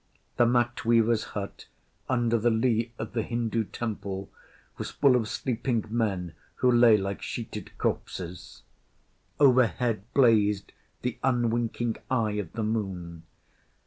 The 0.37 0.47
mat 0.47 0.83
weaver’s 0.83 1.23
hut 1.35 1.67
under 2.09 2.39
the 2.39 2.49
lee 2.49 2.91
of 2.97 3.13
the 3.13 3.21
Hindu 3.21 3.65
temple 3.65 4.31
was 4.79 4.89
full 4.89 5.15
of 5.15 5.27
sleeping 5.27 5.85
men 5.91 6.33
who 6.55 6.71
lay 6.71 6.97
like 6.97 7.21
sheeted 7.21 7.77
corpses. 7.77 8.63
Overhead 9.39 10.11
blazed 10.15 10.71
the 11.03 11.19
unwinking 11.23 11.97
eye 12.09 12.31
of 12.39 12.51
the 12.53 12.63
Moon. 12.63 13.25